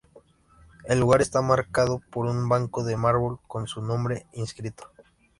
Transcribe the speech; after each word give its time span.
El 0.85 0.99
lugar 0.99 1.21
está 1.21 1.43
marcado 1.43 2.01
por 2.09 2.25
un 2.25 2.49
banco 2.49 2.83
de 2.83 2.97
mármol 2.97 3.37
con 3.45 3.67
su 3.67 3.83
nombre 3.83 4.25
inscripto. 4.33 4.91